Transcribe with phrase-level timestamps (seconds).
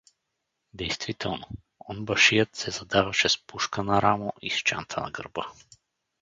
[0.73, 1.45] Действително,
[1.89, 5.47] онбашият се задаваше с пушка на рамо и с чанта на гърба.